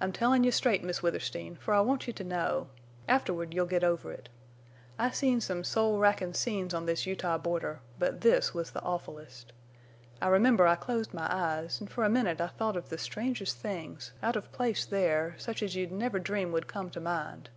[0.00, 2.68] "I'm tellin' you straight, Miss Withersteen, fer I want you to know.
[3.08, 4.28] Afterward you'll git over it.
[5.00, 9.52] I've seen some soul rackin' scenes on this Utah border, but this was the awfulest.
[10.22, 13.56] I remember I closed my eyes, an' fer a minute I thought of the strangest
[13.58, 17.50] things, out of place there, such as you'd never dream would come to mind.